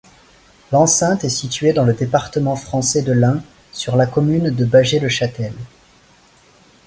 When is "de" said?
3.03-3.11, 4.49-4.65